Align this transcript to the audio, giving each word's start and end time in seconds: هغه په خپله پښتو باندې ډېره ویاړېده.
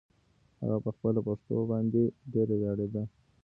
هغه 0.61 0.77
په 0.85 0.89
خپله 0.95 1.19
پښتو 1.27 1.55
باندې 1.71 2.01
ډېره 2.31 2.55
ویاړېده. 2.57 3.03